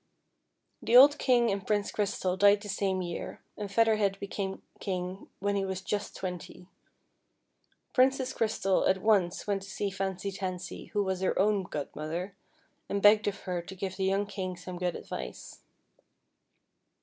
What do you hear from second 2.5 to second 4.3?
the same year, and Feather Head